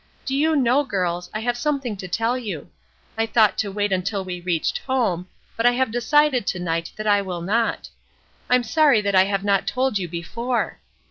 [0.25, 2.71] Do you know, girls, I have something to tell you:
[3.19, 7.05] I thought to wait until we reached home, but I have decided to night that
[7.05, 7.87] I will not.
[8.49, 10.79] I am sorry that I have not told you before.